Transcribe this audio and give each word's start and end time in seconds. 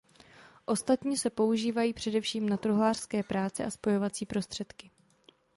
Ostatní 0.65 1.17
se 1.17 1.29
používají 1.29 1.93
především 1.93 2.49
na 2.49 2.57
truhlářské 2.57 3.23
práce 3.23 3.65
a 3.65 3.71
spojovací 3.71 4.25
prostředky. 4.25 4.91